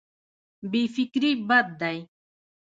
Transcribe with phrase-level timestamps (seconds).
[0.69, 1.97] بې فکري بد دی.